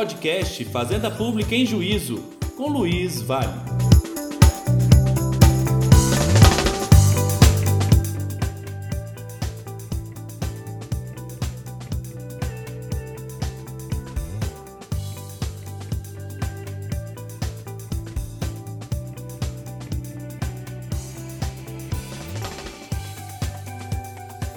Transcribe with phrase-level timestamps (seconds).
[0.00, 2.24] podcast Fazenda Pública em Juízo,
[2.56, 3.89] com Luiz Vale.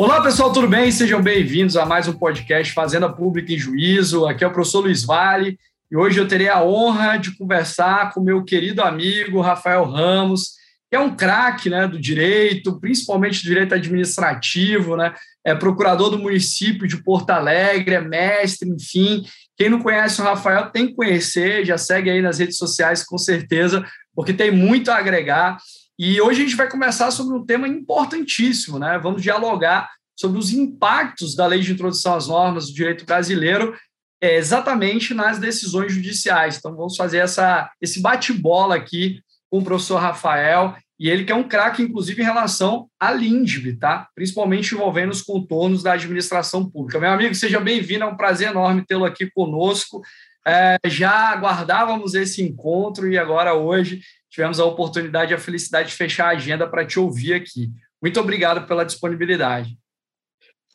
[0.03, 0.91] Olá, pessoal, tudo bem?
[0.91, 4.25] Sejam bem-vindos a mais um podcast Fazenda Pública em Juízo.
[4.25, 5.57] Aqui é o professor Luiz Vale
[5.89, 10.55] e hoje eu terei a honra de conversar com meu querido amigo Rafael Ramos,
[10.89, 15.13] que é um craque né, do direito, principalmente do direito administrativo, né?
[15.41, 19.23] é procurador do município de Porto Alegre, é mestre, enfim.
[19.55, 23.17] Quem não conhece o Rafael tem que conhecer, já segue aí nas redes sociais com
[23.17, 25.55] certeza, porque tem muito a agregar.
[25.97, 28.97] E hoje a gente vai conversar sobre um tema importantíssimo, né?
[28.97, 33.75] Vamos dialogar sobre os impactos da lei de introdução às normas do direito brasileiro
[34.21, 36.57] é, exatamente nas decisões judiciais.
[36.57, 39.19] Então, vamos fazer essa, esse bate-bola aqui
[39.51, 43.75] com o professor Rafael, e ele que é um craque, inclusive, em relação à LINDB,
[43.75, 44.07] tá?
[44.15, 46.99] Principalmente envolvendo os contornos da administração pública.
[46.99, 50.01] Meu amigo, seja bem-vindo, é um prazer enorme tê-lo aqui conosco.
[50.47, 54.01] É, já aguardávamos esse encontro e agora hoje
[54.33, 57.71] tivemos a oportunidade e a felicidade de fechar a agenda para te ouvir aqui.
[58.01, 59.77] Muito obrigado pela disponibilidade.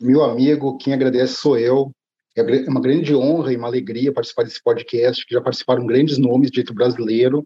[0.00, 1.90] Meu amigo, quem agradece sou eu.
[2.36, 6.18] É, é uma grande honra e uma alegria participar desse podcast, que já participaram grandes
[6.18, 7.44] nomes de direito brasileiro,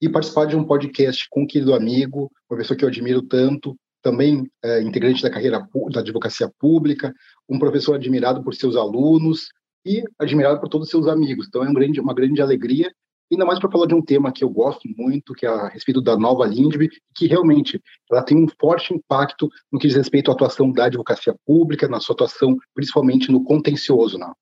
[0.00, 3.76] e participar de um podcast com um querido amigo, uma pessoa que eu admiro tanto,
[4.02, 7.14] também é, integrante da carreira da advocacia pública,
[7.48, 9.46] um professor admirado por seus alunos
[9.86, 11.46] e admirado por todos os seus amigos.
[11.46, 12.92] Então é um grande, uma grande alegria
[13.32, 16.00] ainda mais para falar de um tema que eu gosto muito, que é a respeito
[16.00, 17.80] da nova LINDB, que realmente
[18.10, 22.00] ela tem um forte impacto no que diz respeito à atuação da advocacia pública, na
[22.00, 24.18] sua atuação principalmente no contencioso.
[24.18, 24.34] Não?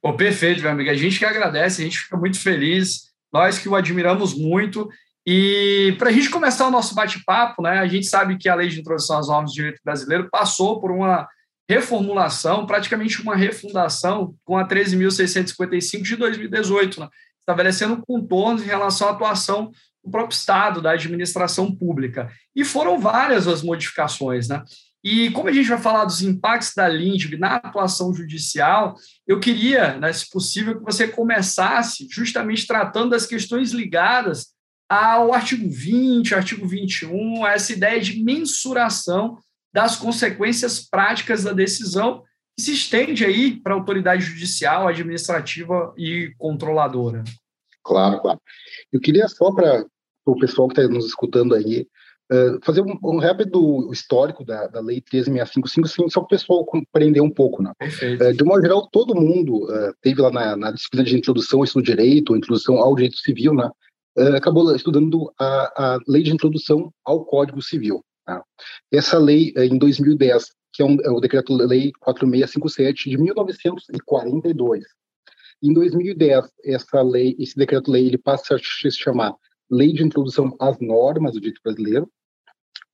[0.00, 0.90] Pô, perfeito, meu amigo.
[0.90, 4.88] A gente que agradece, a gente fica muito feliz, nós que o admiramos muito.
[5.26, 8.68] E para a gente começar o nosso bate-papo, né, a gente sabe que a Lei
[8.68, 11.28] de Introdução às Normas do Direito Brasileiro passou por uma
[11.68, 17.08] reformulação, praticamente uma refundação, com a 13.655 de 2018, né?
[17.48, 19.72] Estabelecendo contornos em relação à atuação
[20.04, 22.30] do próprio Estado, da administração pública.
[22.54, 24.62] E foram várias as modificações, né?
[25.02, 29.96] E como a gente vai falar dos impactos da LINDB na atuação judicial, eu queria,
[29.96, 34.48] né, se possível, que você começasse justamente tratando das questões ligadas
[34.88, 39.38] ao artigo 20, artigo 21, essa ideia de mensuração
[39.72, 42.22] das consequências práticas da decisão
[42.58, 47.22] que se estende aí para a autoridade judicial, administrativa e controladora.
[47.84, 48.40] Claro, claro.
[48.92, 49.86] Eu queria só para
[50.26, 51.86] o pessoal que está nos escutando aí,
[52.32, 57.20] uh, fazer um, um, rápido histórico da, da Lei 13.655, só para o pessoal compreender
[57.20, 57.62] um pouco.
[57.62, 57.72] Né?
[57.80, 61.64] Uh, de modo geral, todo mundo uh, teve lá na, na, disciplina de introdução ao
[61.64, 63.70] ensino direito, introdução ao direito civil, né?
[64.36, 68.02] acabou estudando a, a Lei de Introdução ao Código Civil.
[68.28, 68.44] Tá?
[68.92, 74.84] Essa lei, em 2010, que é, um, é o Decreto-Lei 4657 de 1942.
[75.62, 79.34] Em 2010, essa lei, esse decreto-lei, ele passa a se chamar
[79.70, 82.06] Lei de Introdução às Normas do Direito Brasileiro.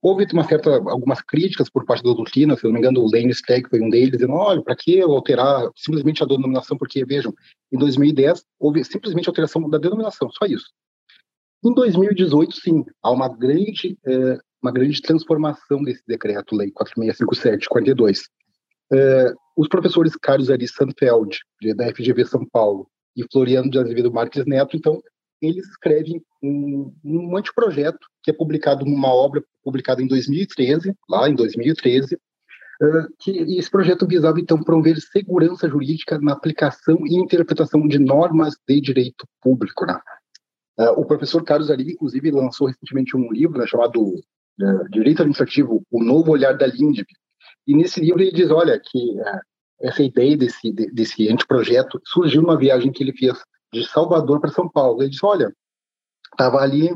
[0.00, 3.34] Houve uma certa, algumas críticas por parte da doutrina, se não me engano, o Lane
[3.34, 6.78] Steg foi um deles, dizendo, olha, para que alterar simplesmente a denominação?
[6.78, 7.34] Porque, vejam,
[7.72, 10.66] em 2010 houve simplesmente alteração da denominação, só isso.
[11.64, 18.22] Em 2018, sim, há uma grande eh, uma grande transformação desse decreto-lei 4657-42.
[18.92, 21.38] É, os professores Carlos Ari Sanfeld,
[21.76, 25.00] da FGV São Paulo, e Floriano de Azevedo Marques Neto, então,
[25.40, 31.34] eles escrevem um, um anteprojeto que é publicado numa obra publicada em 2013, lá em
[31.34, 32.18] 2013,
[32.82, 38.56] Uh, que esse projeto visava, então, promover segurança jurídica na aplicação e interpretação de normas
[38.68, 39.86] de direito público.
[39.86, 39.96] Né?
[40.80, 44.20] Uh, o professor Carlos Ari, inclusive, lançou recentemente um livro né, chamado
[44.90, 47.06] Direito Administrativo, O Novo Olhar da LINDB.
[47.66, 49.40] E nesse livro ele diz, olha, que uh,
[49.80, 53.38] essa ideia desse, desse anteprojeto surgiu numa viagem que ele fez
[53.72, 55.02] de Salvador para São Paulo.
[55.02, 55.52] Ele disse, olha,
[56.32, 56.90] estava ali,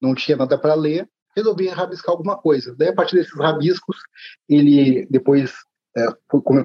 [0.00, 2.74] não tinha nada para ler, resolvi rabiscar alguma coisa.
[2.76, 3.96] Daí, a partir desses rabiscos,
[4.48, 5.52] ele depois
[5.96, 6.06] é,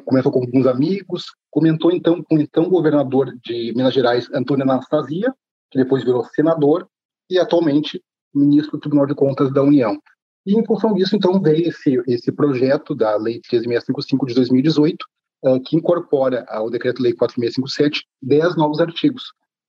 [0.06, 5.34] comentou com alguns amigos, comentou então com o então governador de Minas Gerais, Antônio Anastasia,
[5.72, 6.88] que depois virou senador,
[7.30, 8.04] e atualmente
[8.34, 10.00] ministro do Tribunal de Contas da União.
[10.46, 15.06] E, em função disso, então, veio esse, esse projeto da Lei 13655 de 2018,
[15.44, 19.24] uh, que incorpora ao Decreto-Lei 4657 10 novos artigos,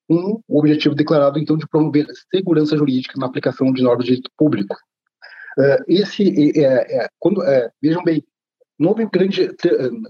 [0.09, 4.31] com o objetivo declarado, então, de promover segurança jurídica na aplicação de normas de direito
[4.37, 4.75] público.
[5.59, 8.25] Uh, esse, é, é, quando, é, vejam bem,
[8.79, 9.51] não houve grande,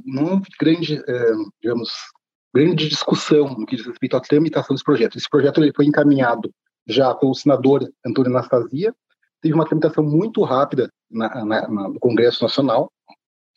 [0.04, 1.02] não houve grande
[1.60, 1.90] digamos,
[2.54, 5.16] grande discussão no que diz respeito à tramitação desse projeto.
[5.16, 6.52] Esse projeto ele foi encaminhado
[6.86, 8.94] já pelo senador Antônio Anastasia,
[9.40, 12.90] teve uma tramitação muito rápida na, na, na, no Congresso Nacional,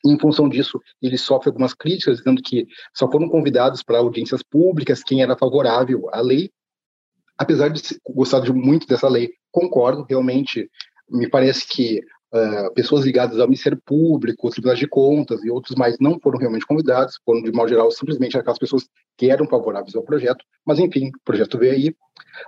[0.06, 4.44] e, em função disso, ele sofre algumas críticas, dizendo que só foram convidados para audiências
[4.44, 6.52] públicas quem era favorável à lei.
[7.38, 10.70] Apesar de gostar de muito dessa lei, concordo, realmente,
[11.10, 12.00] me parece que
[12.34, 16.66] uh, pessoas ligadas ao Ministério Público, Tribunais de Contas e outros mais não foram realmente
[16.66, 18.88] convidados, foram, de modo geral, simplesmente aquelas pessoas
[19.18, 21.90] que eram favoráveis ao projeto, mas, enfim, o projeto veio aí.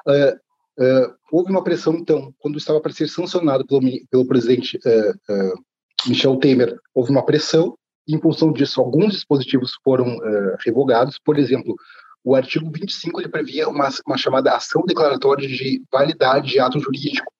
[0.07, 0.44] Uh,
[0.77, 5.63] Uh, houve uma pressão, então, quando estava para ser sancionado pelo, pelo presidente uh, uh,
[6.07, 7.77] Michel Temer, houve uma pressão,
[8.07, 10.19] e em função disso, alguns dispositivos foram
[10.59, 11.17] revogados.
[11.17, 11.75] Por exemplo,
[12.23, 17.31] o artigo 25 ele previa uma, uma chamada ação declaratória de validade de ato jurídico.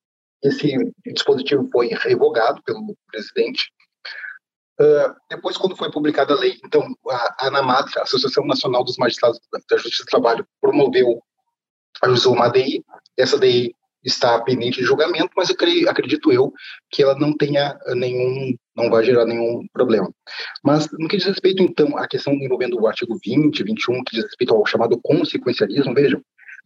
[0.44, 3.72] Esse dispositivo foi revogado pelo presidente.
[5.30, 9.40] depois, quando foi publicada a lei, então, a ANAMAT, a Associação Nacional dos Magistrados
[9.70, 11.22] da Justiça do Trabalho, promoveu
[12.02, 12.84] ajuizou uma DI,
[13.18, 13.74] essa DI
[14.06, 16.54] está pendente de julgamento, mas eu creio, acredito eu
[16.92, 20.10] que ela não tenha nenhum, não vai gerar nenhum problema.
[20.64, 24.24] Mas no que diz respeito, então, à questão envolvendo o artigo 20, 21, que diz
[24.24, 26.22] respeito ao chamado consequencialismo, vejam,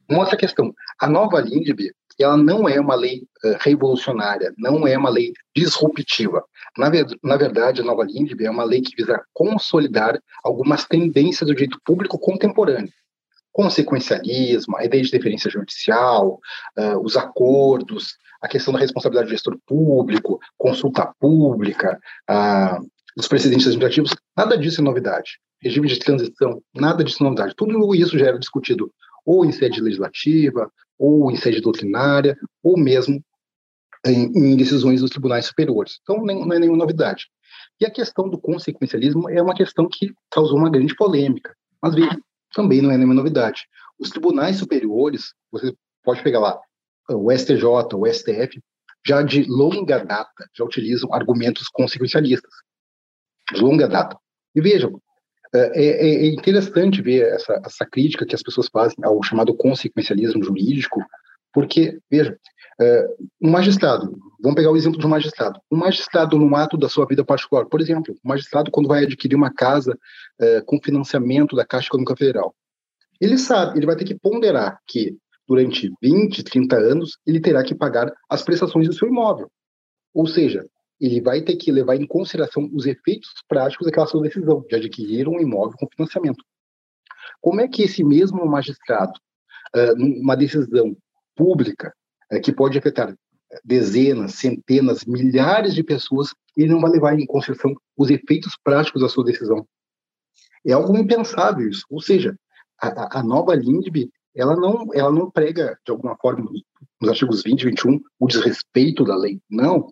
[0.10, 0.74] mostra a questão.
[1.00, 6.44] A nova LINDB, ela não é uma lei uh, revolucionária, não é uma lei disruptiva.
[6.78, 11.48] Na, ver, na verdade, a nova LINDB é uma lei que visa consolidar algumas tendências
[11.48, 12.92] do direito público contemporâneo
[13.52, 16.40] consequencialismo, a ideia de deferência judicial,
[16.78, 22.00] uh, os acordos, a questão da responsabilidade do gestor público, consulta pública,
[22.30, 22.86] uh,
[23.18, 25.40] os precedentes administrativos, nada disso é novidade.
[25.62, 27.54] Regime de transição, nada disso é novidade.
[27.56, 28.92] Tudo isso já era discutido
[29.26, 33.22] ou em sede legislativa, ou em sede doutrinária, ou mesmo
[34.06, 36.00] em, em decisões dos tribunais superiores.
[36.02, 37.28] Então, nem, não é nenhuma novidade.
[37.80, 41.54] E a questão do consequencialismo é uma questão que causou uma grande polêmica.
[41.82, 42.18] Mas veja,
[42.54, 43.68] também não é nenhuma novidade.
[44.00, 45.74] Os tribunais superiores, você
[46.04, 46.60] pode pegar lá,
[47.10, 47.64] o STJ,
[47.94, 48.62] o STF,
[49.06, 52.52] já de longa data, já utilizam argumentos consequencialistas.
[53.52, 54.18] De longa data.
[54.56, 55.02] E vejam,
[55.54, 60.44] é, é, é interessante ver essa, essa crítica que as pessoas fazem ao chamado consequencialismo
[60.44, 61.02] jurídico,
[61.52, 62.38] porque, veja,
[62.80, 63.08] é,
[63.42, 65.60] um magistrado, vamos pegar o exemplo um magistrado.
[65.72, 69.36] Um magistrado, no ato da sua vida particular, por exemplo, um magistrado, quando vai adquirir
[69.36, 69.98] uma casa
[70.40, 72.56] é, com financiamento da Caixa Econômica Federal,
[73.20, 75.18] ele sabe, ele vai ter que ponderar que
[75.50, 79.52] durante 20, 30 anos, ele terá que pagar as prestações do seu imóvel.
[80.14, 80.64] Ou seja,
[81.02, 85.28] ele vai ter que levar em consideração os efeitos práticos daquela sua decisão de adquirir
[85.28, 86.44] um imóvel com financiamento.
[87.42, 89.14] Como é que esse mesmo magistrado,
[89.76, 90.96] uh, numa decisão
[91.36, 91.94] pública,
[92.32, 93.16] uh, que pode afetar
[93.64, 99.10] dezenas, centenas, milhares de pessoas, ele não vai levar em consideração os efeitos práticos da
[99.10, 99.68] sua decisão?
[100.66, 101.86] É algo impensável isso.
[101.90, 102.38] Ou seja,
[102.82, 106.50] a, a nova LINDB, ela não, ela não prega, de alguma forma,
[107.02, 109.42] nos artigos 20 e 21, o desrespeito da lei.
[109.50, 109.92] Não.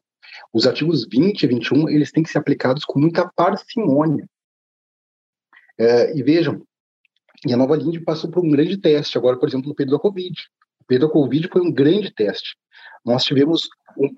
[0.54, 4.28] Os artigos 20 e 21, eles têm que ser aplicados com muita parcimônia.
[5.80, 6.66] É, e vejam,
[7.46, 10.02] e a nova LINDB passou por um grande teste, agora, por exemplo, no período da
[10.02, 10.34] Covid.
[10.82, 12.58] O período da Covid foi um grande teste.
[13.06, 13.68] Nós tivemos
[13.98, 14.10] um,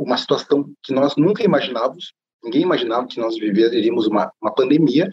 [0.00, 2.12] uma situação que nós nunca imaginávamos,
[2.42, 5.10] ninguém imaginava que nós viveríamos uma, uma pandemia,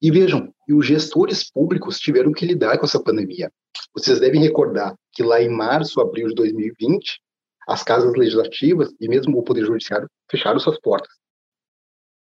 [0.00, 3.50] e vejam, e os gestores públicos tiveram que lidar com essa pandemia.
[3.94, 7.20] Vocês devem recordar que lá em março, abril de 2020,
[7.66, 11.12] as casas legislativas e mesmo o Poder Judiciário fecharam suas portas.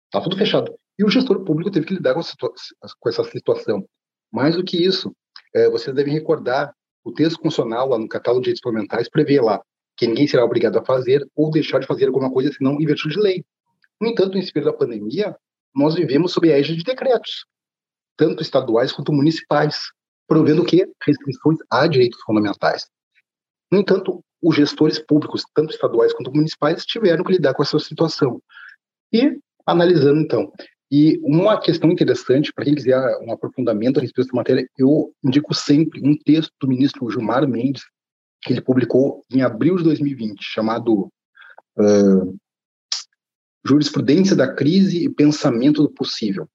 [0.06, 0.74] Está tudo fechado.
[0.98, 3.86] E o gestor público teve que lidar com, com essa situação.
[4.30, 5.14] Mais do que isso,
[5.54, 9.62] é, vocês devem recordar o texto constitucional lá no catálogo de direitos fundamentais prevê lá
[10.00, 13.16] que ninguém será obrigado a fazer ou deixar de fazer alguma coisa senão em virtude
[13.16, 13.44] de lei.
[14.00, 15.36] No entanto, nesse período da pandemia,
[15.74, 17.44] nós vivemos sob a égide de decretos,
[18.16, 19.78] tanto estaduais quanto municipais,
[20.26, 22.88] provendo que restrições a direitos fundamentais.
[23.70, 28.40] No entanto, os gestores públicos, tanto estaduais quanto municipais, tiveram que lidar com essa situação.
[29.12, 30.50] E, analisando então,
[30.90, 35.52] e uma questão interessante, para quem quiser um aprofundamento a respeito dessa matéria, eu indico
[35.52, 37.82] sempre um texto do ministro Gilmar Mendes,
[38.42, 41.10] que ele publicou em abril de 2020, chamado
[41.78, 42.36] uh,
[43.64, 46.48] Jurisprudência da Crise e Pensamento do Possível.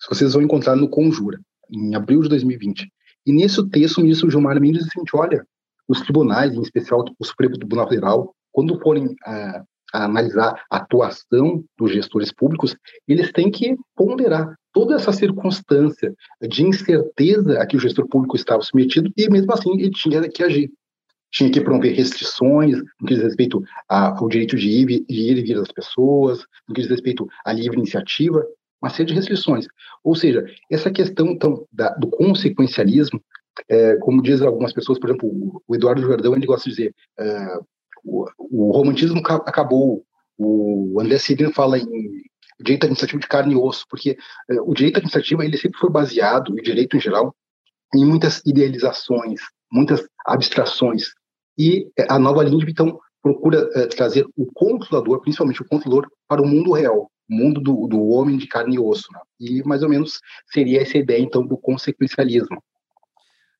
[0.00, 2.88] Isso vocês vão encontrar no Conjura, em abril de 2020.
[3.26, 5.46] E nesse texto, o ministro Gilmar Mendes disse assim, olha,
[5.88, 11.92] os tribunais, em especial o Supremo Tribunal Federal, quando forem a, analisar a atuação dos
[11.92, 18.06] gestores públicos, eles têm que ponderar toda essa circunstância de incerteza a que o gestor
[18.08, 20.70] público estava submetido e, mesmo assim, ele tinha que agir
[21.36, 25.42] tinha que promover restrições no que diz respeito ao direito de ir, de ir e
[25.42, 28.42] vir das pessoas, no que diz respeito à livre iniciativa.
[28.80, 29.66] uma série de restrições.
[30.02, 33.20] Ou seja, essa questão então, da, do consequencialismo,
[33.68, 37.58] é, como diz algumas pessoas, por exemplo, o, Eduardo Jordão, ele gosta de dizer, é,
[38.02, 40.04] o, o, romantismo acabou,
[40.38, 41.86] o André Cirino fala em
[42.60, 44.16] direito administrativo de carne e osso, porque
[44.50, 47.34] é, o direito administrativo ele sempre foi baseado, o direito em geral,
[47.94, 49.40] em muitas idealizações,
[49.70, 51.14] muitas abstrações.
[51.58, 56.42] E é, a nova LINDB, então, procura é, trazer o controlador, principalmente o controlador, para
[56.42, 59.08] o mundo real, o mundo do, do homem de carne e osso.
[59.12, 59.20] Né?
[59.40, 60.20] E mais ou menos
[60.52, 62.62] seria essa ideia, então, do consequencialismo.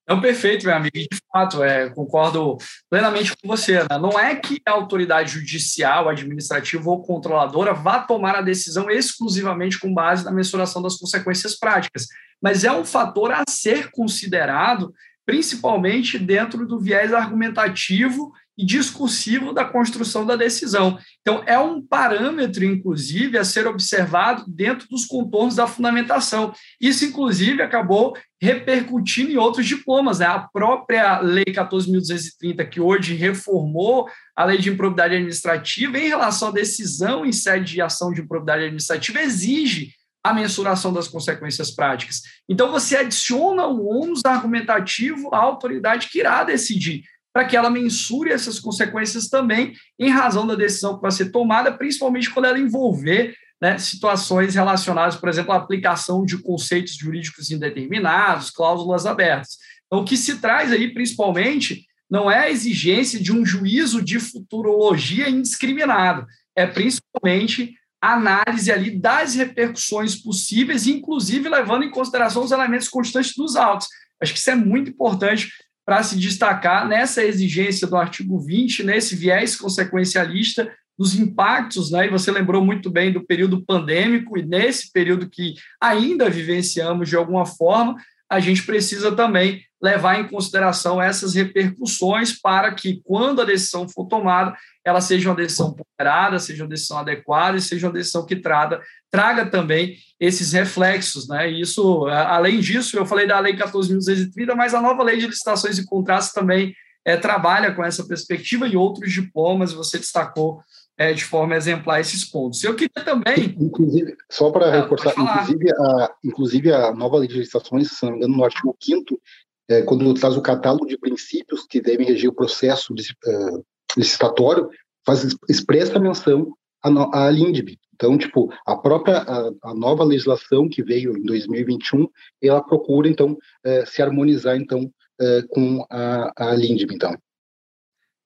[0.09, 0.97] Não, perfeito, meu amigo.
[0.97, 2.57] De fato, é, concordo
[2.89, 3.81] plenamente com você.
[3.81, 3.99] Né?
[4.01, 9.93] Não é que a autoridade judicial, administrativa ou controladora vá tomar a decisão exclusivamente com
[9.93, 12.07] base na mensuração das consequências práticas,
[12.41, 14.95] mas é um fator a ser considerado,
[15.27, 20.99] principalmente dentro do viés argumentativo e discursivo da construção da decisão.
[21.21, 26.55] Então, é um parâmetro, inclusive, a ser observado dentro dos contornos da fundamentação.
[26.81, 30.21] Isso, inclusive, acabou repercutindo em outros diplomas.
[30.21, 30.27] Né?
[30.27, 36.53] A própria Lei 14.230, que hoje reformou a Lei de Improbidade Administrativa, em relação à
[36.53, 39.93] decisão em sede de ação de improbidade administrativa, exige
[40.29, 42.23] a mensuração das consequências práticas.
[42.49, 47.03] Então, você adiciona o ônus argumentativo à autoridade que irá decidir
[47.33, 51.71] para que ela mensure essas consequências também em razão da decisão que vai ser tomada,
[51.71, 58.51] principalmente quando ela envolver né, situações relacionadas, por exemplo, à aplicação de conceitos jurídicos indeterminados,
[58.51, 59.59] cláusulas abertas.
[59.87, 64.19] Então, o que se traz aí, principalmente, não é a exigência de um juízo de
[64.19, 67.75] futurologia indiscriminado, é principalmente
[68.13, 73.89] análise ali das repercussões possíveis, inclusive levando em consideração os elementos constantes dos autos.
[74.21, 75.51] Acho que isso é muito importante
[75.85, 82.07] para se destacar nessa exigência do artigo 20, nesse viés consequencialista dos impactos, né?
[82.07, 87.17] E você lembrou muito bem do período pandêmico e nesse período que ainda vivenciamos de
[87.17, 87.97] alguma forma,
[88.29, 94.07] a gente precisa também levar em consideração essas repercussões para que, quando a decisão for
[94.07, 98.37] tomada, ela seja uma decisão ponderada, seja uma decisão adequada e seja uma decisão que
[98.37, 101.29] traga, traga também esses reflexos.
[101.29, 101.51] Né?
[101.51, 105.79] E isso, além disso, eu falei da Lei 14.230, mas a nova Lei de Licitações
[105.79, 106.75] e Contratos também
[107.05, 110.61] é, trabalha com essa perspectiva e outros diplomas, você destacou
[110.99, 112.65] é, de forma exemplar esses pontos.
[112.65, 113.55] Eu queria também.
[113.61, 118.13] Inclusive, só para ah, reforçar, inclusive a, inclusive a nova lei de licitações, se não
[118.13, 119.21] me engano, no artigo 5,
[119.69, 123.65] é, quando traz o catálogo de princípios que devem regir o processo de, uh,
[123.97, 124.69] licitatório,
[125.05, 127.79] faz expressa menção à, à LINDB.
[127.95, 132.07] Então, tipo, a própria a, a, nova legislação que veio em 2021,
[132.43, 137.17] ela procura então uh, se harmonizar então uh, com a, a LINDB, então.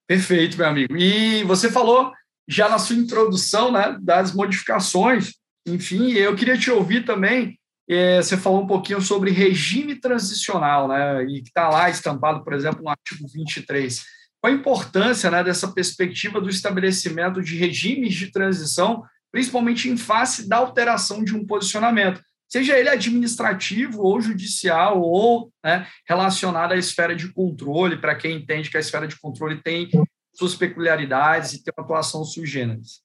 [0.08, 0.96] Perfeito, meu amigo.
[0.96, 2.12] E você falou
[2.48, 5.34] já na sua introdução, né, das modificações.
[5.64, 7.59] Enfim, eu queria te ouvir também.
[7.92, 12.52] É, você falou um pouquinho sobre regime transicional, né, e que está lá estampado, por
[12.52, 14.04] exemplo, no artigo 23.
[14.40, 20.48] Qual a importância né, dessa perspectiva do estabelecimento de regimes de transição, principalmente em face
[20.48, 27.16] da alteração de um posicionamento, seja ele administrativo ou judicial, ou né, relacionado à esfera
[27.16, 29.90] de controle, para quem entende que a esfera de controle tem
[30.32, 33.00] suas peculiaridades e ter uma atuação sui generis?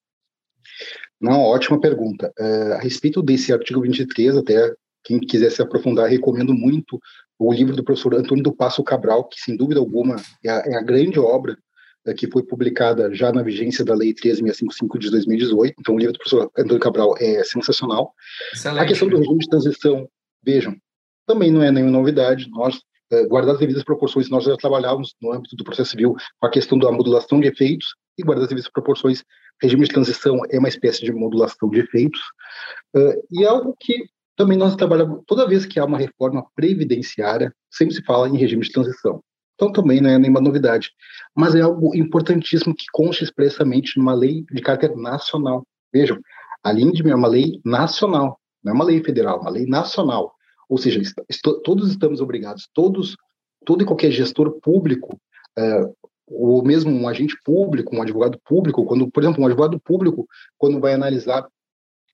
[1.20, 2.32] Não, ótima pergunta.
[2.38, 7.00] É, a respeito desse artigo 23, até quem quiser se aprofundar, recomendo muito
[7.38, 10.76] o livro do professor Antônio do Passo Cabral, que sem dúvida alguma é a, é
[10.76, 11.58] a grande obra
[12.06, 15.76] é, que foi publicada já na vigência da Lei 13655 de 2018.
[15.80, 18.14] Então, o livro do professor Antônio Cabral é sensacional.
[18.54, 18.84] Excelente.
[18.84, 20.08] A questão do regime de transição,
[20.44, 20.76] vejam,
[21.26, 22.48] também não é nenhuma novidade.
[22.52, 22.80] Nós
[23.12, 26.50] eh, guardar as devidas proporções, nós já trabalhávamos no âmbito do processo civil com a
[26.50, 29.24] questão da modulação de efeitos e guardar as devidas proporções.
[29.62, 32.20] Regime de transição é uma espécie de modulação de efeitos
[32.96, 37.54] uh, e é algo que também nós trabalhamos toda vez que há uma reforma previdenciária,
[37.72, 39.24] sempre se fala em regime de transição.
[39.56, 40.92] Então também não é nenhuma novidade,
[41.34, 45.66] mas é algo importantíssimo que consta expressamente numa lei de caráter nacional.
[45.94, 46.20] Vejam,
[46.64, 50.35] a LINDM é uma lei nacional, não é uma lei federal, é uma lei nacional.
[50.70, 51.02] Ou seja,
[51.64, 53.16] todos estamos obrigados, todos,
[53.66, 55.20] todo e qualquer gestor público,
[55.58, 55.82] é,
[56.28, 60.80] ou mesmo um agente público, um advogado público, quando, por exemplo, um advogado público, quando
[60.80, 61.48] vai analisar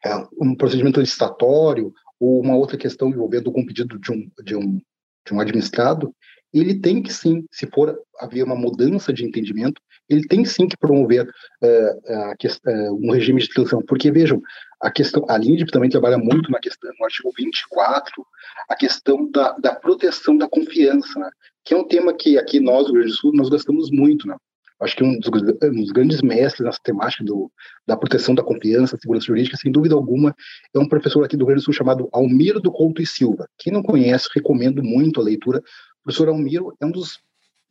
[0.06, 4.82] é, um procedimento licitatório ou uma outra questão envolvendo algum pedido de um, de um,
[5.26, 6.14] de um administrado,
[6.54, 10.78] ele tem que sim, se for haver uma mudança de entendimento, ele tem sim que
[10.78, 12.36] promover uh,
[12.68, 14.42] uh, um regime de transição, porque vejam,
[14.82, 18.26] a questão, a LINDB também trabalha muito na questão, no artigo 24,
[18.68, 21.30] a questão da, da proteção da confiança, né?
[21.64, 24.28] que é um tema que aqui nós, no Rio Grande do Sul, nós gostamos muito,
[24.28, 24.36] né?
[24.82, 25.30] acho que um dos,
[25.64, 27.52] um dos, grandes mestres nessa temática do,
[27.88, 30.36] da proteção da confiança, segurança jurídica, sem dúvida alguma,
[30.74, 33.48] é um professor aqui do Rio Grande do Sul chamado Almiro do Couto e Silva.
[33.60, 35.62] Quem não conhece, recomendo muito a leitura.
[36.02, 37.20] O professor Almiro é um dos,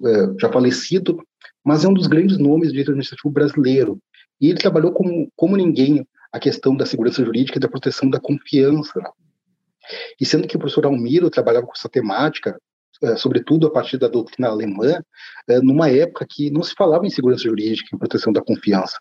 [0.04, 1.22] é, já falecido,
[1.64, 4.00] mas é um dos grandes nomes do direito administrativo brasileiro.
[4.40, 8.20] E ele trabalhou como, como ninguém a questão da segurança jurídica e da proteção da
[8.20, 9.00] confiança.
[10.20, 12.56] E sendo que o professor Almiro trabalhava com essa temática,
[13.02, 15.02] é, sobretudo a partir da doutrina alemã,
[15.48, 18.98] é, numa época que não se falava em segurança jurídica, em proteção da confiança.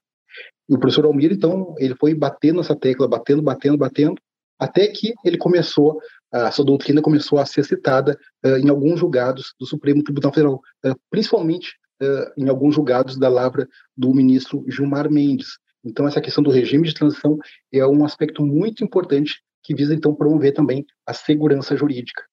[0.68, 4.16] E o professor Almir, então, ele foi batendo essa tecla, batendo, batendo, batendo,
[4.58, 6.00] até que ele começou,
[6.32, 10.62] a sua doutrina começou a ser citada uh, em alguns julgados do Supremo Tribunal Federal,
[10.86, 13.68] uh, principalmente uh, em alguns julgados da lavra
[13.98, 15.58] do ministro Gilmar Mendes.
[15.84, 17.38] Então, essa questão do regime de transição
[17.74, 22.24] é um aspecto muito importante que visa, então, promover também a segurança jurídica.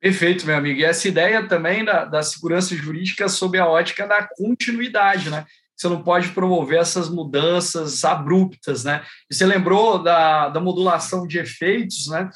[0.00, 0.80] Perfeito, meu amigo.
[0.80, 5.44] E essa ideia também da, da segurança jurídica sob a ótica da continuidade, né?
[5.80, 9.02] Você não pode promover essas mudanças abruptas, né?
[9.30, 12.28] E você lembrou da, da modulação de efeitos, né?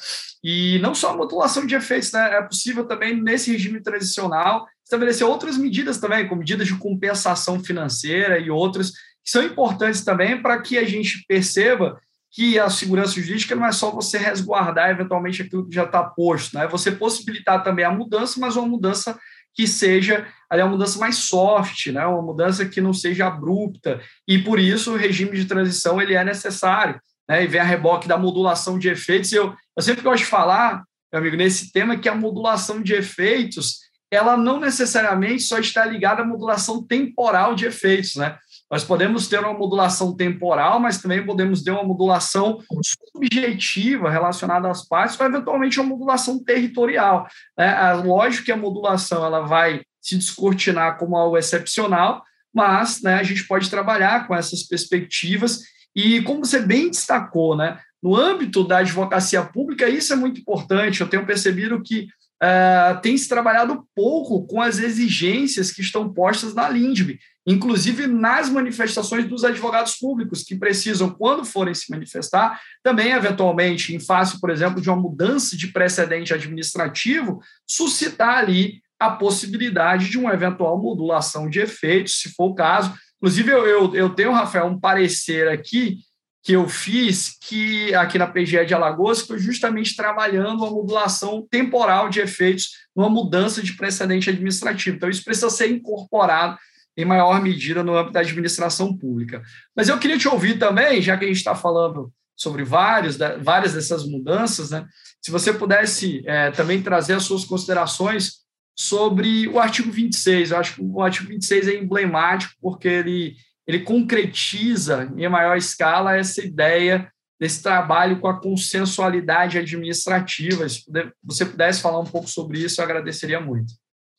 [0.43, 2.37] E não só a modulação de efeitos, né?
[2.37, 8.39] É possível também, nesse regime transicional, estabelecer outras medidas também, como medidas de compensação financeira
[8.39, 8.89] e outras,
[9.23, 13.71] que são importantes também para que a gente perceba que a segurança jurídica não é
[13.71, 16.65] só você resguardar eventualmente aquilo que já está posto, né?
[16.65, 19.15] É você possibilitar também a mudança, mas uma mudança
[19.55, 22.05] que seja ali, uma mudança mais soft, né?
[22.05, 26.23] Uma mudança que não seja abrupta e por isso o regime de transição ele é
[26.23, 27.43] necessário, né?
[27.43, 29.31] E vem a reboque da modulação de efeitos.
[29.31, 33.85] Eu, eu sempre gosto de falar, meu amigo, nesse tema que a modulação de efeitos
[34.11, 38.37] ela não necessariamente só está ligada à modulação temporal de efeitos, né?
[38.75, 44.85] Nós podemos ter uma modulação temporal, mas também podemos ter uma modulação subjetiva relacionada às
[44.85, 47.25] partes, ou eventualmente uma modulação territorial.
[47.57, 52.21] É lógico que a modulação ela vai se descortinar como algo excepcional,
[52.53, 55.61] mas né, a gente pode trabalhar com essas perspectivas
[55.95, 60.99] e, como você bem destacou, né, no âmbito da advocacia pública, isso é muito importante.
[60.99, 62.09] Eu tenho percebido que
[62.43, 68.49] uh, tem se trabalhado pouco com as exigências que estão postas na LINDB, inclusive nas
[68.49, 74.49] manifestações dos advogados públicos, que precisam, quando forem se manifestar, também, eventualmente, em face, por
[74.49, 81.49] exemplo, de uma mudança de precedente administrativo, suscitar ali a possibilidade de uma eventual modulação
[81.49, 82.93] de efeitos, se for o caso.
[83.17, 85.97] Inclusive, eu, eu, eu tenho, Rafael, um parecer aqui
[86.45, 92.07] que eu fiz que aqui na PGE de Alagoas foi justamente trabalhando a modulação temporal
[92.07, 94.95] de efeitos numa mudança de precedente administrativo.
[94.95, 96.55] Então, isso precisa ser incorporado
[96.95, 99.41] em maior medida no âmbito da administração pública.
[99.75, 103.73] Mas eu queria te ouvir também, já que a gente está falando sobre vários, várias
[103.73, 104.85] dessas mudanças, né?
[105.19, 108.45] se você pudesse é, também trazer as suas considerações
[108.77, 110.51] sobre o artigo 26.
[110.51, 113.35] Eu acho que o artigo 26 é emblemático porque ele
[113.67, 120.67] ele concretiza em maior escala essa ideia desse trabalho com a consensualidade administrativa.
[120.69, 120.83] Se
[121.23, 123.73] você pudesse falar um pouco sobre isso, eu agradeceria muito.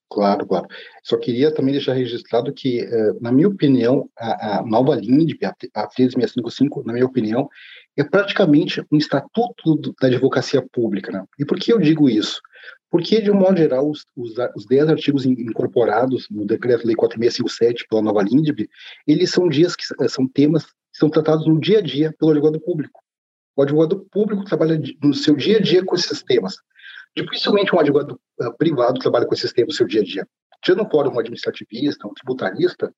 [0.08, 0.66] Claro, claro.
[1.02, 5.86] Só queria também deixar registrado que, eh, na minha opinião, a, a nova LINDB, a
[5.88, 7.48] 13655, na minha opinião,
[7.96, 11.10] é praticamente um estatuto da advocacia pública.
[11.10, 11.24] Né?
[11.38, 12.40] E por que eu digo isso?
[12.88, 18.02] Porque, de um modo geral, os, os, os 10 artigos incorporados no Decreto-Lei 4657 pela
[18.02, 18.68] nova LINDB,
[19.06, 22.60] eles são dias que são temas que são tratados no dia a dia pelo advogado
[22.60, 23.02] público.
[23.56, 26.56] O advogado público trabalha no seu dia a dia com esses temas.
[27.16, 30.28] Dificilmente um advogado uh, privado trabalha com esses temas no seu dia a dia.
[30.62, 32.92] Tirando fora um administrativista, um tributarista,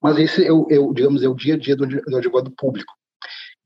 [0.00, 2.50] mas esse é o, é o, digamos, é o dia a dia do, do advogado
[2.56, 2.92] público.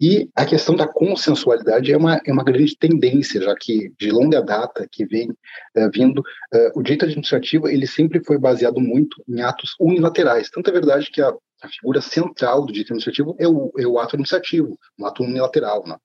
[0.01, 4.40] E a questão da consensualidade é uma, é uma grande tendência, já que de longa
[4.40, 9.42] data que vem uh, vindo, uh, o direito administrativo ele sempre foi baseado muito em
[9.42, 10.49] atos unilaterais.
[10.51, 13.99] Tanto é verdade que a, a figura central do direito administrativo é o, é o
[13.99, 15.85] ato administrativo, um ato unilateral.
[15.85, 15.97] Né?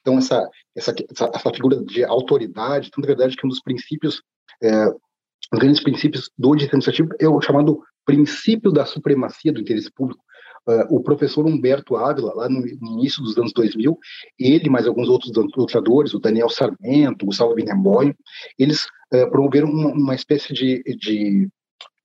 [0.00, 4.22] Então, essa, essa, essa, figura de autoridade, tanto é verdade que um dos princípios,
[4.62, 9.90] é, um grandes princípios do direito administrativo é o chamado princípio da supremacia do interesse
[9.90, 10.22] público,
[10.68, 13.98] Uh, o professor Humberto Ávila, lá no, início dos anos 2000,
[14.38, 18.14] ele mais alguns outros doutradores, o Daniel Sarmento, o Gustavo Binemboim,
[18.58, 21.48] eles uh, promoveram uma, uma espécie de, de,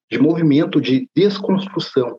[0.10, 2.18] de, movimento de desconstrução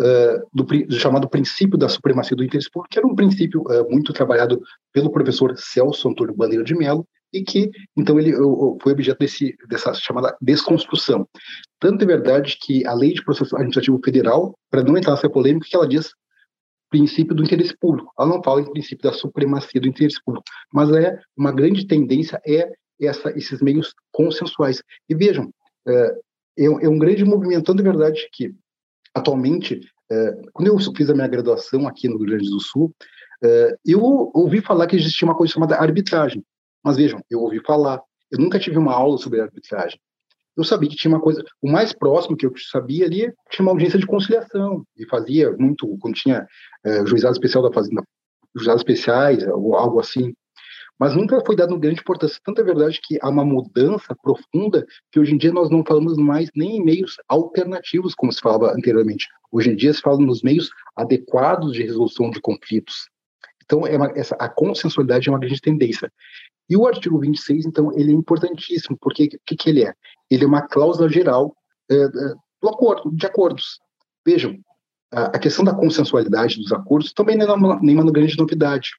[0.00, 4.12] uh, do, do, chamado princípio da supremacia do interesse público, que era um princípio muito
[4.12, 4.60] trabalhado
[4.92, 8.32] pelo professor Celso Antônio Bandeira de Mello, e que, então, ele
[8.80, 11.28] foi objeto desse, dessa chamada desconstrução.
[11.80, 15.66] Tanto é verdade que a Lei de Processo Administrativo Federal, para não entrar nessa polêmica,
[15.68, 16.12] que ela diz
[16.88, 18.12] princípio do interesse público.
[18.16, 22.40] Ela não fala em princípio da supremacia do interesse público, mas é uma grande tendência
[22.46, 24.80] é essa, esses meios consensuais.
[25.08, 25.50] E vejam,
[25.88, 25.92] é,
[26.56, 28.54] é, é um grande movimento, tanto é verdade que
[29.14, 32.94] atualmente, é, quando eu fiz a minha graduação aqui no Rio Grande do Sul,
[33.42, 34.02] é, eu
[34.34, 36.44] ouvi falar que existia uma coisa chamada arbitragem.
[36.82, 38.00] Mas vejam, eu ouvi falar,
[38.30, 39.98] eu nunca tive uma aula sobre arbitragem.
[40.56, 43.72] Eu sabia que tinha uma coisa, o mais próximo que eu sabia ali tinha uma
[43.72, 46.46] audiência de conciliação, e fazia muito, quando tinha
[46.84, 48.02] é, juizado especial da fazenda,
[48.54, 50.32] juizados especiais, ou algo assim,
[50.98, 52.40] mas nunca foi dado grande importância.
[52.44, 56.16] Tanto é verdade que há uma mudança profunda que hoje em dia nós não falamos
[56.16, 59.26] mais nem em meios alternativos, como se falava anteriormente.
[59.50, 63.08] Hoje em dia se fala nos meios adequados de resolução de conflitos.
[63.64, 66.12] Então, é uma, essa, a consensualidade é uma grande tendência.
[66.68, 69.94] E o artigo 26, então, ele é importantíssimo, porque o que, que, ele é?
[70.30, 71.54] Ele é uma cláusula geral
[71.90, 72.08] é,
[72.62, 73.78] do acordo, de acordos.
[74.24, 74.56] Vejam,
[75.12, 78.90] a, a questão da consensualidade dos acordos também não é uma, nenhuma grande novidade.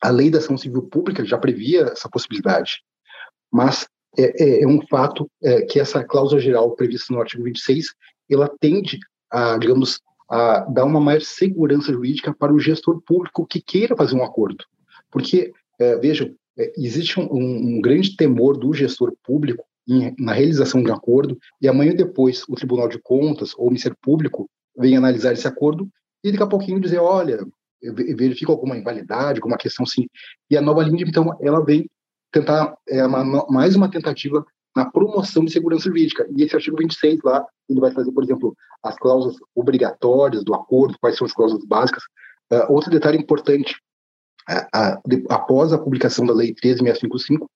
[0.00, 2.82] A lei da ação civil pública já previa essa possibilidade,
[3.52, 3.86] mas
[4.18, 7.86] é, é, é um fato é, que essa cláusula geral prevista no artigo 26,
[8.30, 8.98] ela tende
[9.30, 14.14] a, digamos, a dar uma maior segurança jurídica para o gestor público que queira fazer
[14.14, 14.64] um acordo.
[15.10, 20.82] Porque, é, vejam, é, existe um, um, grande temor do gestor público em, na realização
[20.82, 24.96] de um acordo, e amanhã depois o Tribunal de Contas ou o Ministério Público vem
[24.96, 25.88] analisar esse acordo
[26.22, 27.44] e daqui a pouquinho dizer, olha,
[27.92, 30.06] verifica alguma invalidade, alguma questão assim.
[30.50, 31.88] E a nova linha, então, ela vem
[32.32, 34.44] tentar, é uma, mais uma tentativa
[34.76, 36.26] na promoção de segurança jurídica.
[36.36, 40.98] E esse artigo 26 lá, ele vai trazer, por exemplo, as cláusulas obrigatórias do acordo,
[41.00, 42.02] quais são as cláusulas básicas.
[42.52, 43.76] Uh, outro detalhe importante,
[44.50, 47.48] uh, uh, de, após a publicação da Lei 13655,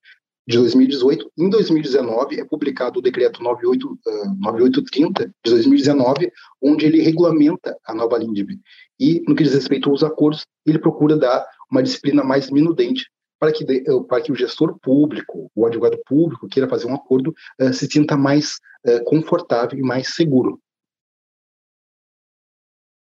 [0.49, 1.31] de 2018.
[1.37, 3.99] Em 2019, é publicado o decreto 98, uh,
[4.39, 8.59] 9830 de 2019, onde ele regulamenta a nova LINDB.
[8.99, 13.07] E, no que diz respeito aos acordos, ele procura dar uma disciplina mais minudente
[13.39, 13.63] para que,
[14.07, 17.31] para que o gestor público, o advogado público, queira fazer um acordo,
[17.61, 18.55] uh, se sinta mais
[18.87, 20.59] uh, confortável e mais seguro.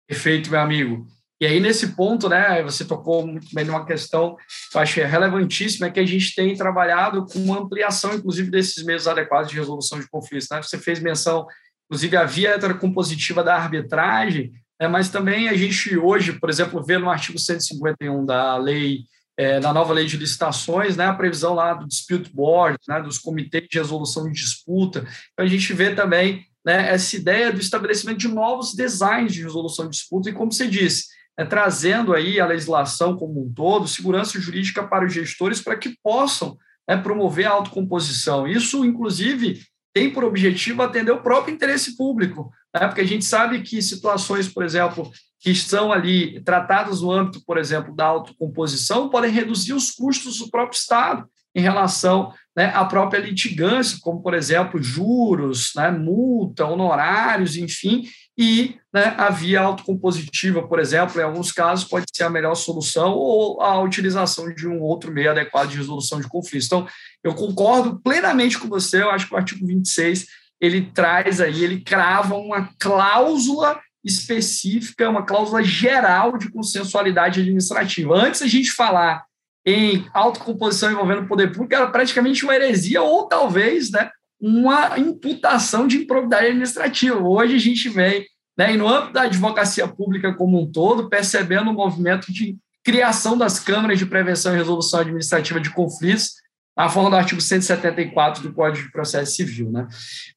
[0.08, 1.08] Perfeito, meu amigo.
[1.44, 4.38] E aí, nesse ponto, né, você tocou muito bem numa questão
[4.72, 8.50] que eu acho é relevantíssima, é que a gente tem trabalhado com uma ampliação, inclusive,
[8.50, 10.48] desses meios adequados de resolução de conflitos.
[10.50, 10.62] Né?
[10.62, 11.46] Você fez menção,
[11.86, 16.98] inclusive, a via heterocompositiva da arbitragem, né, mas também a gente hoje, por exemplo, vê
[16.98, 19.00] no artigo 151 da lei,
[19.36, 23.18] é, na nova lei de licitações, né, a previsão lá do dispute board, né, dos
[23.18, 25.00] comitês de resolução de disputa.
[25.34, 29.90] Então, a gente vê também né, essa ideia do estabelecimento de novos designs de resolução
[29.90, 34.40] de disputa, e como você disse, é, trazendo aí a legislação como um todo, segurança
[34.40, 38.48] jurídica para os gestores para que possam é, promover a autocomposição.
[38.48, 39.62] Isso, inclusive,
[39.94, 42.88] tem por objetivo atender o próprio interesse público, né?
[42.88, 47.58] porque a gente sabe que situações, por exemplo, que estão ali tratadas no âmbito, por
[47.58, 53.20] exemplo, da autocomposição, podem reduzir os custos do próprio Estado em relação né, à própria
[53.20, 58.04] litigância, como, por exemplo, juros, né, multa, honorários, enfim,
[58.38, 63.14] e né, a via autocompositiva, por exemplo, em alguns casos pode ser a melhor solução
[63.14, 66.66] ou a utilização de um outro meio adequado de resolução de conflitos.
[66.66, 66.88] Então,
[67.24, 70.26] eu concordo plenamente com você, eu acho que o artigo 26
[70.60, 78.16] ele traz aí, ele crava uma cláusula específica, uma cláusula geral de consensualidade administrativa.
[78.16, 79.24] Antes a gente falar
[79.66, 84.10] em autocomposição envolvendo o poder público, era praticamente uma heresia ou talvez né,
[84.46, 87.18] uma imputação de improbidade administrativa.
[87.18, 88.26] Hoje a gente vem,
[88.58, 93.38] né, e no âmbito da advocacia pública como um todo, percebendo um movimento de criação
[93.38, 96.32] das câmaras de prevenção e resolução administrativa de conflitos,
[96.76, 99.72] na forma do artigo 174 do Código de Processo Civil.
[99.72, 99.88] Né?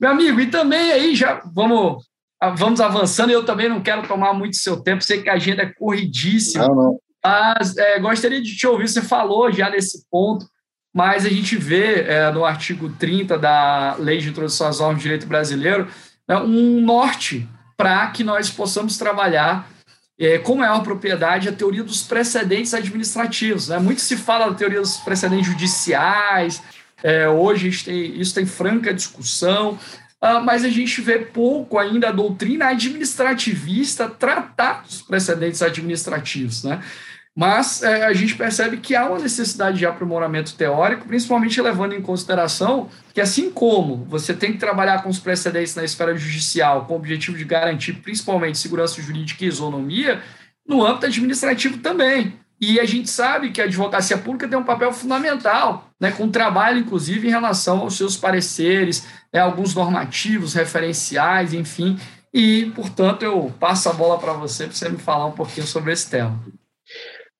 [0.01, 2.05] Meu amigo, e também aí já vamos,
[2.57, 5.73] vamos avançando, eu também não quero tomar muito seu tempo, sei que a agenda é
[5.73, 7.01] corridíssima, não, não.
[7.25, 10.47] mas é, gostaria de te ouvir, você falou já nesse ponto,
[10.96, 15.02] mas a gente vê é, no artigo 30 da Lei de Introdução às Normas de
[15.02, 15.87] Direito Brasileiro
[16.26, 19.68] né, um norte para que nós possamos trabalhar
[20.18, 23.68] é, com maior propriedade a teoria dos precedentes administrativos.
[23.68, 23.78] Né?
[23.78, 26.62] Muito se fala da teoria dos precedentes judiciais,
[27.02, 29.72] é, hoje tem, isso tem franca discussão,
[30.22, 36.64] uh, mas a gente vê pouco ainda a doutrina administrativista tratar dos precedentes administrativos.
[36.64, 36.82] Né?
[37.37, 42.01] Mas é, a gente percebe que há uma necessidade de aprimoramento teórico, principalmente levando em
[42.01, 46.94] consideração que, assim como você tem que trabalhar com os precedentes na esfera judicial com
[46.94, 50.22] o objetivo de garantir principalmente segurança jurídica e isonomia,
[50.66, 52.33] no âmbito administrativo também.
[52.59, 56.79] E a gente sabe que a advocacia pública tem um papel fundamental, né, com trabalho,
[56.79, 61.99] inclusive, em relação aos seus pareceres, né, alguns normativos, referenciais, enfim.
[62.33, 65.92] E, portanto, eu passo a bola para você, para você me falar um pouquinho sobre
[65.92, 66.42] esse tema.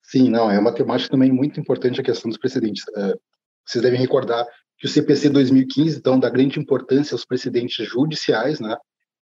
[0.07, 2.85] Sim, não, é uma temática também muito importante a questão dos precedentes.
[2.89, 3.19] Uh,
[3.67, 4.47] vocês devem recordar
[4.79, 8.77] que o CPC 2015, então, dá grande importância aos precedentes judiciais, né?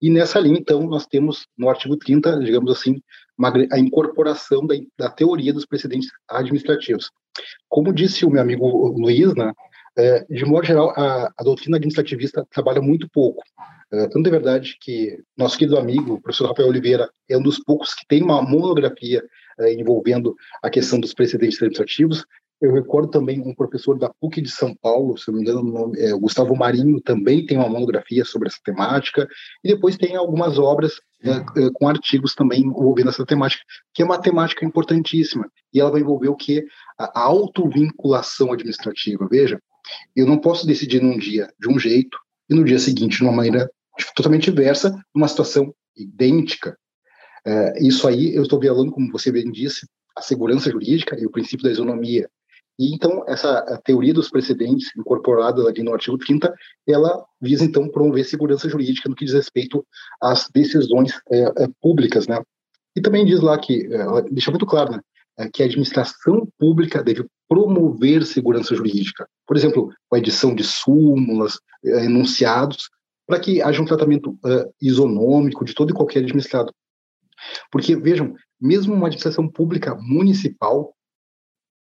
[0.01, 3.01] E nessa linha, então, nós temos no artigo 30, digamos assim,
[3.37, 7.11] uma, a incorporação da, da, teoria dos precedentes administrativos.
[7.67, 8.65] Como disse o meu amigo
[8.97, 9.53] Luiz, né,
[9.97, 13.43] é, de modo geral, a, a, doutrina administrativista trabalha muito pouco.
[13.91, 17.59] É, tanto é verdade que nosso querido amigo, o professor Rafael Oliveira, é um dos
[17.59, 19.21] poucos que tem uma monografia
[19.59, 22.25] é, envolvendo a questão dos precedentes administrativos,
[22.61, 26.13] eu recordo também um professor da PUC de São Paulo, se não me engano, é,
[26.13, 29.27] o Gustavo Marinho, também tem uma monografia sobre essa temática,
[29.63, 33.63] e depois tem algumas obras é, é, com artigos também envolvendo essa temática,
[33.95, 36.63] que é uma temática importantíssima, e ela vai envolver o que?
[36.99, 39.27] A autovinculação administrativa.
[39.27, 39.59] Veja,
[40.15, 42.17] eu não posso decidir num dia de um jeito
[42.49, 43.69] e no dia seguinte de uma maneira
[44.15, 46.77] totalmente diversa, numa situação idêntica.
[47.45, 51.31] É, isso aí eu estou violando, como você bem disse, a segurança jurídica e o
[51.31, 52.29] princípio da isonomia.
[52.79, 56.53] E então essa teoria dos precedentes incorporada ali no artigo 30,
[56.87, 59.85] ela visa então promover segurança jurídica no que diz respeito
[60.21, 62.39] às decisões é, é, públicas, né?
[62.95, 64.99] E também diz lá que é, deixa muito claro, né,
[65.37, 70.63] é, que a administração pública deve promover segurança jurídica, por exemplo, com a edição de
[70.63, 72.89] súmulas, é, enunciados,
[73.27, 76.73] para que haja um tratamento é, isonômico de todo e qualquer administrado.
[77.69, 80.95] Porque vejam, mesmo uma administração pública municipal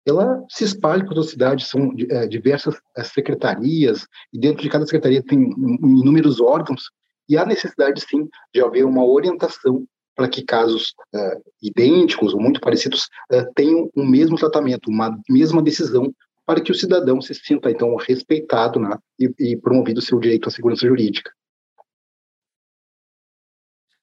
[0.06, 4.68] ela se espalha por toda a cidade, são é, diversas é, secretarias, e dentro de
[4.68, 5.50] cada secretaria tem
[5.82, 6.92] inúmeros órgãos,
[7.28, 9.84] e há necessidade, sim, de haver uma orientação
[10.16, 15.62] para que casos é, idênticos ou muito parecidos é, tenham o mesmo tratamento, uma mesma
[15.62, 16.12] decisão,
[16.46, 20.48] para que o cidadão se sinta, então, respeitado né, e, e promovido o seu direito
[20.48, 21.30] à segurança jurídica.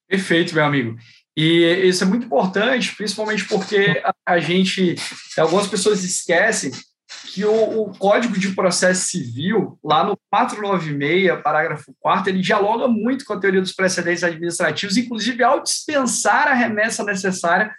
[0.06, 0.96] Perfeito, meu amigo.
[1.36, 4.94] E isso é muito importante, principalmente porque a gente,
[5.36, 6.70] algumas pessoas esquecem
[7.24, 13.24] que o, o, Código de Processo Civil, lá no 496, parágrafo 4 ele dialoga muito
[13.24, 17.72] com a teoria dos precedentes administrativos, inclusive ao dispensar a remessa necessária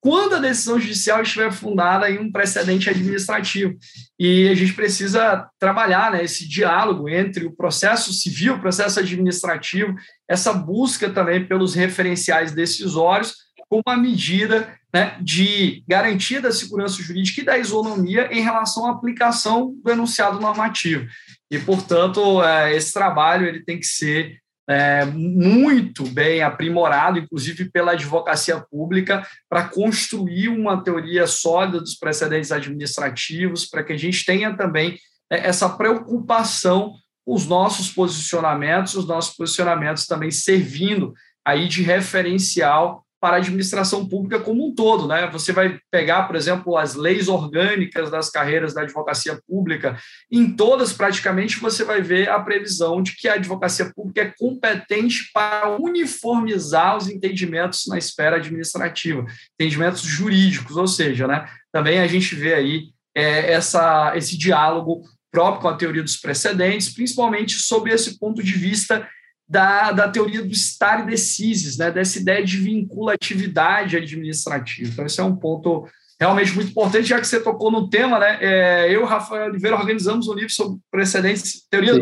[0.00, 3.76] quando a decisão judicial estiver fundada em um precedente administrativo.
[4.18, 9.94] E a gente precisa trabalhar né, esse diálogo entre o processo civil, o processo administrativo,
[10.26, 13.34] essa busca também pelos referenciais decisórios,
[13.70, 18.90] como uma medida né, de garantia da segurança jurídica e da isonomia em relação à
[18.90, 21.06] aplicação do enunciado normativo.
[21.48, 27.92] E, portanto, é, esse trabalho ele tem que ser é, muito bem aprimorado, inclusive pela
[27.92, 34.56] advocacia pública, para construir uma teoria sólida dos precedentes administrativos, para que a gente tenha
[34.56, 34.98] também
[35.30, 43.04] é, essa preocupação com os nossos posicionamentos, os nossos posicionamentos também servindo aí de referencial
[43.20, 45.06] para a administração pública como um todo.
[45.06, 45.28] Né?
[45.30, 49.98] Você vai pegar, por exemplo, as leis orgânicas das carreiras da advocacia pública,
[50.30, 55.30] em todas, praticamente, você vai ver a previsão de que a advocacia pública é competente
[55.34, 61.46] para uniformizar os entendimentos na esfera administrativa, entendimentos jurídicos, ou seja, né?
[61.70, 66.92] também a gente vê aí é, essa, esse diálogo próprio com a teoria dos precedentes,
[66.92, 69.06] principalmente sob esse ponto de vista
[69.50, 74.88] da, da teoria do stare decisis, né, dessa ideia de vinculatividade administrativa.
[74.88, 75.88] Então, esse é um ponto
[76.20, 78.38] realmente muito importante, já que você tocou no tema, né?
[78.40, 81.94] É, eu e Rafael Oliveira organizamos um livro sobre precedentes, teoria,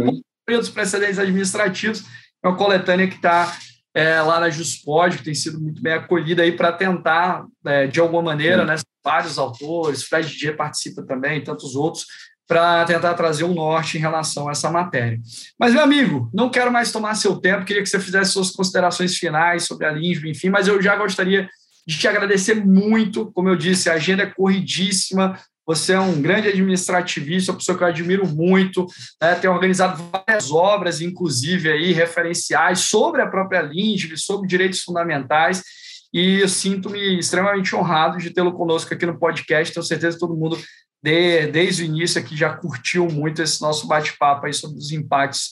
[0.47, 2.05] dos precedentes administrativos,
[2.45, 3.57] é uma coletânea que está
[3.95, 7.99] é, lá na JustPod, que tem sido muito bem acolhida aí para tentar, é, de
[7.99, 12.05] alguma maneira, né, vários autores, Fred Didier participa também, tantos outros,
[12.49, 15.21] para tentar trazer um norte em relação a essa matéria.
[15.61, 19.17] Mas, meu amigo, não quero mais tomar seu tempo, queria que você fizesse suas considerações
[19.19, 21.47] finais sobre a LINSB, enfim, mas eu já gostaria
[21.87, 23.31] de te agradecer muito.
[23.33, 27.85] Como eu disse, a agenda é corridíssima, você é um grande administrativista, uma pessoa que
[27.85, 28.87] eu admiro muito,
[29.21, 29.35] né?
[29.35, 35.63] tem organizado várias obras, inclusive aí, referenciais sobre a própria LINSB, sobre direitos fundamentais,
[36.11, 39.75] e eu sinto-me extremamente honrado de tê-lo conosco aqui no podcast.
[39.75, 40.59] Tenho certeza que todo mundo
[41.03, 45.51] de, desde o início aqui já curtiu muito esse nosso bate-papo aí sobre os impactos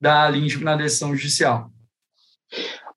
[0.00, 1.70] da LINSB na decisão judicial.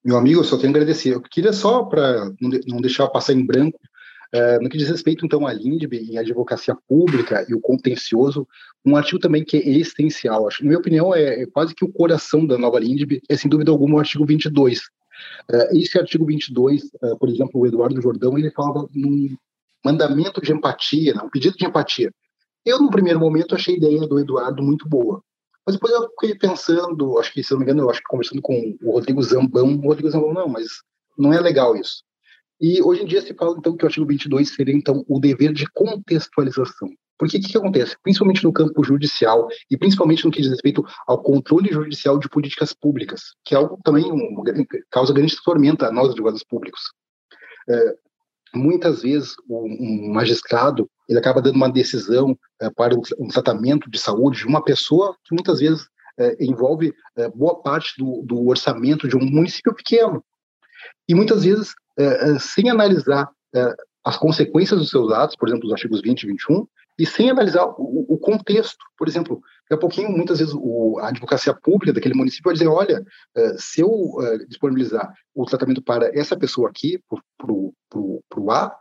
[0.03, 1.13] Meu amigo, eu só tenho a agradecer.
[1.13, 2.31] Eu queria só, para
[2.67, 3.79] não deixar passar em branco,
[4.31, 8.47] é, no que diz respeito, então, à LINDB e à advocacia pública e o contencioso,
[8.85, 10.47] um artigo também que é essencial.
[10.47, 13.49] Acho, na minha opinião, é, é quase que o coração da nova LINDB, é sem
[13.49, 14.81] dúvida alguma o artigo 22.
[15.51, 19.35] É, esse artigo 22, é, por exemplo, o Eduardo Jordão, ele falava num,
[19.83, 22.11] mandamento de empatia, um pedido de empatia.
[22.65, 25.23] Eu, no primeiro momento, achei a ideia do Eduardo muito boa.
[25.65, 28.41] Mas depois eu fiquei pensando, acho que, se não me engano, eu acho que conversando
[28.41, 30.67] com o Rodrigo Zambão, o Rodrigo Zambão, não, mas
[31.17, 32.03] não é legal isso.
[32.59, 35.53] E hoje em dia se fala, então, que o artigo 22 seria, então, o dever
[35.53, 36.89] de contextualização.
[37.17, 37.97] Porque o que, que, acontece?
[38.01, 42.73] Principalmente no campo judicial e principalmente no que diz respeito ao controle judicial de políticas
[42.73, 44.41] públicas, que é algo também um,
[44.89, 46.81] causa grande tormenta a nós, advogados públicos.
[47.69, 47.95] É,
[48.53, 54.39] muitas vezes, um, magistrado ele acaba dando uma decisão é, para um tratamento de saúde
[54.39, 55.88] de uma pessoa que muitas vezes
[56.19, 60.23] é, envolve é, boa parte do, do orçamento de um município pequeno.
[61.07, 61.73] E muitas vezes
[62.39, 63.29] sem analisar
[64.05, 66.65] as consequências dos seus atos, por exemplo, os artigos 20 e 21,
[66.99, 68.77] e sem analisar o, o contexto.
[68.97, 72.67] Por exemplo, daqui a pouquinho, muitas vezes, o, a advocacia pública daquele município vai dizer:
[72.67, 73.03] olha,
[73.57, 73.89] se eu
[74.47, 76.99] disponibilizar o tratamento para essa pessoa aqui,
[77.38, 78.75] para o A,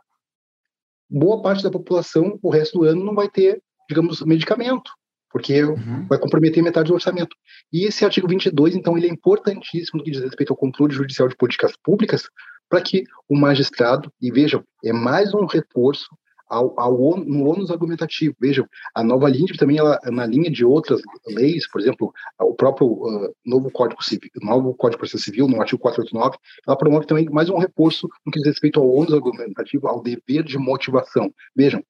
[1.09, 4.91] boa parte da população, o resto do ano, não vai ter, digamos, medicamento
[5.31, 6.07] porque uhum.
[6.07, 7.35] vai comprometer metade do orçamento.
[7.71, 11.27] E esse artigo 22, então, ele é importantíssimo no que diz respeito ao controle judicial
[11.27, 12.23] de políticas públicas,
[12.67, 16.07] para que o magistrado, e vejam, é mais um reforço
[16.49, 18.35] ao, ao, no ônus argumentativo.
[18.39, 22.87] Vejam, a nova LINDB também, ela, na linha de outras leis, por exemplo, o próprio
[22.87, 27.29] uh, novo Código Civil, novo Código de Processo Civil, no artigo 489, ela promove também
[27.29, 31.31] mais um reforço no que diz respeito ao ônus argumentativo, ao dever de motivação.
[31.55, 31.83] Vejam,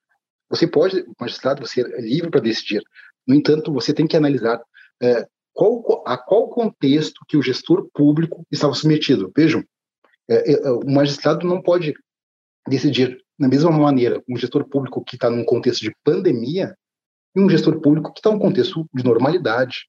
[0.49, 2.83] você pode, magistrado, você é livre para decidir.
[3.25, 8.45] No entanto, você tem que analisar uh, qual, a qual contexto que o gestor público
[8.51, 9.31] estava submetido.
[9.35, 9.63] Vejam,
[10.83, 11.95] o magistrado não pode
[12.67, 16.75] decidir da mesma maneira um gestor público que está num contexto de pandemia
[17.35, 19.87] e um gestor público que está num contexto de normalidade.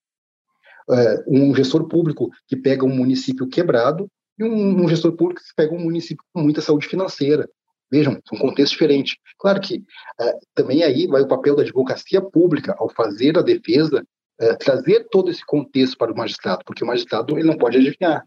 [0.89, 4.09] É, um gestor público que pega um município quebrado
[4.39, 7.49] e um, um, gestor público que pega um município com muita saúde financeira.
[7.91, 9.17] Vejam, são contextos diferentes.
[9.39, 9.83] Claro que
[10.21, 14.05] é, também aí vai o papel da advocacia pública ao fazer a defesa,
[14.41, 18.25] é, trazer todo esse contexto para o magistrado, porque o magistrado ele não pode adivinhar.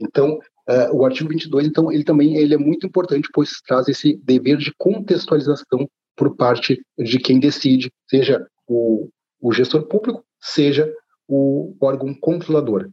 [0.00, 4.20] Então, Uh, o artigo 22, então, ele também ele é muito importante, pois traz esse
[4.22, 9.08] dever de contextualização por parte de quem decide, seja o,
[9.40, 10.92] o gestor público, seja
[11.26, 12.90] o órgão controlador.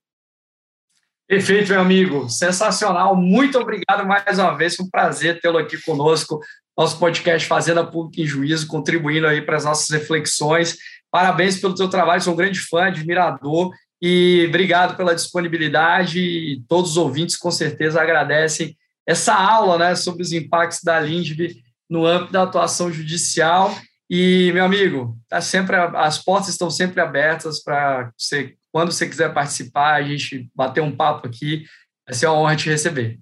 [1.27, 2.29] Perfeito, meu amigo.
[2.29, 3.15] Sensacional.
[3.15, 4.75] Muito obrigado mais uma vez.
[4.75, 6.39] Foi um prazer tê-lo aqui conosco.
[6.77, 10.77] Nosso podcast Fazenda Pública em Juízo, contribuindo aí para as nossas reflexões.
[11.09, 12.21] Parabéns pelo seu trabalho.
[12.21, 16.63] Sou um grande fã, admirador e obrigado pela disponibilidade.
[16.67, 18.77] Todos os ouvintes, com certeza, agradecem
[19.07, 21.55] essa aula né, sobre os impactos da LINDB
[21.89, 23.73] no âmbito da atuação judicial.
[24.09, 29.33] E, meu amigo, tá sempre, as portas estão sempre abertas para você, quando você quiser
[29.33, 31.63] participar, a gente bater um papo aqui.
[32.05, 33.19] Vai ser uma honra te receber.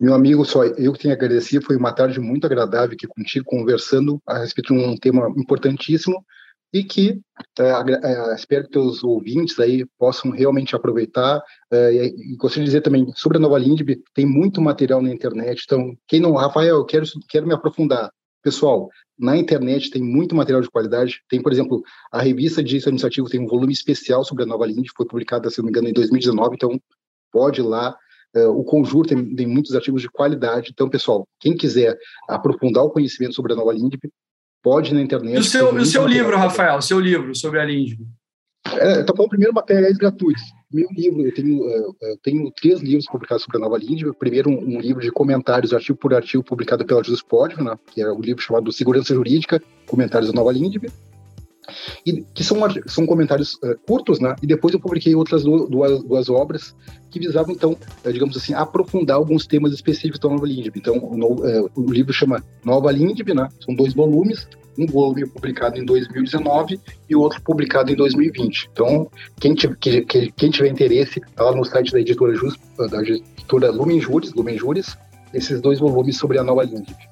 [0.00, 1.62] Meu amigo, só eu que tenho a agradecer.
[1.62, 6.24] Foi uma tarde muito agradável aqui contigo, conversando a respeito de um tema importantíssimo
[6.72, 7.20] e que
[7.58, 7.70] é,
[8.04, 13.10] é, espero que os ouvintes aí possam realmente aproveitar é, e, gostaria de dizer também
[13.14, 17.46] sobre a Nova Lindb, tem muito material na internet, então quem não, Rafael, quero quero
[17.46, 18.10] me aprofundar.
[18.42, 21.20] Pessoal, na internet tem muito material de qualidade.
[21.28, 24.64] Tem, por exemplo, a revista de Direito Administrativo tem um volume especial sobre a Nova
[24.64, 26.80] Lindb, foi publicada, se não me engano, em 2019, então
[27.30, 27.94] pode ir lá.
[28.34, 30.70] o Conjur tem, tem muitos artigos de qualidade.
[30.72, 34.10] Então, pessoal, quem quiser aprofundar o conhecimento sobre a Nova Lindb,
[34.62, 35.36] pode na internet.
[35.36, 38.06] E o seu, o seu livro, Rafael, o seu livro sobre a Lindbe?
[38.72, 40.42] É, tá bom, primeiro materiais gratuitos.
[40.72, 41.78] Meu livro, eu tenho, é,
[42.12, 44.12] eu tenho três livros publicados sobre a Nova Lindbe.
[44.16, 48.00] Primeiro, um, um, livro de comentários, artigo por artigo, publicado pela Jesus Podre, né, que
[48.00, 50.90] é o um livro chamado Segurança Jurídica, Comentários da Nova Lindbe.
[52.06, 54.34] E, que são, são comentários uh, curtos, né?
[54.42, 56.74] E depois eu publiquei outras duas, duas obras
[57.10, 60.78] que visavam, então, uh, digamos assim, aprofundar alguns temas específicos da Nova Lindbe.
[60.78, 63.48] Então, o, no, uh, o livro chama Nova Lindbe, né?
[63.64, 68.70] São dois volumes, um volume publicado em 2019 e o outro publicado em 2020.
[68.72, 73.02] Então, quem tiver, que, quem tiver interesse, tá lá no site da editora, Just, da
[73.02, 74.96] editora Lumen Juris, Lumen Juris,
[75.32, 77.09] esses dois volumes sobre a Nova Lindbe.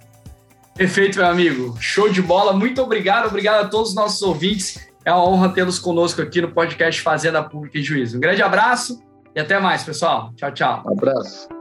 [0.79, 1.77] Perfeito, meu amigo.
[1.81, 2.53] Show de bola.
[2.53, 3.27] Muito obrigado.
[3.27, 4.89] Obrigado a todos os nossos ouvintes.
[5.05, 8.17] É uma honra tê-los conosco aqui no podcast Fazenda Pública e Juízo.
[8.17, 9.03] Um grande abraço
[9.35, 10.33] e até mais, pessoal.
[10.37, 10.85] Tchau, tchau.
[10.87, 11.58] Um abraço.